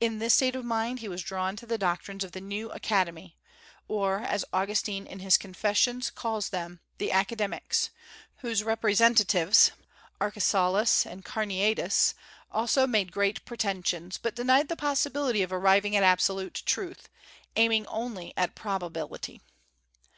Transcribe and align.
In 0.00 0.20
this 0.20 0.32
state 0.32 0.56
of 0.56 0.64
mind 0.64 1.00
he 1.00 1.08
was 1.08 1.22
drawn 1.22 1.54
to 1.56 1.66
the 1.66 1.76
doctrines 1.76 2.24
of 2.24 2.32
the 2.32 2.40
New 2.40 2.70
Academy, 2.70 3.36
or, 3.88 4.20
as 4.20 4.42
Augustine 4.54 5.06
in 5.06 5.18
his 5.18 5.36
"Confessions" 5.36 6.08
calls 6.08 6.48
them, 6.48 6.80
the 6.96 7.12
Academics, 7.12 7.90
whose 8.38 8.64
representatives, 8.64 9.72
Arcesilaus 10.18 11.04
and 11.04 11.26
Carneades, 11.26 12.14
also 12.50 12.86
made 12.86 13.12
great 13.12 13.44
pretensions, 13.44 14.16
but 14.16 14.34
denied 14.34 14.68
the 14.68 14.76
possibility 14.76 15.42
of 15.42 15.52
arriving 15.52 15.94
at 15.94 16.02
absolute 16.04 16.62
truth, 16.64 17.10
aiming 17.54 17.86
only 17.88 18.32
at 18.38 18.54
probability. 18.54 19.42